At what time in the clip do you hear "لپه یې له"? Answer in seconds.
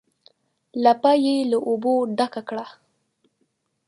0.83-1.57